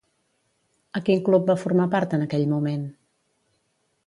A 0.99 1.01
quin 1.09 1.21
club 1.27 1.45
va 1.51 1.57
formar 1.65 1.87
part 1.93 2.19
en 2.19 2.27
aquell 2.27 2.49
moment? 2.55 2.89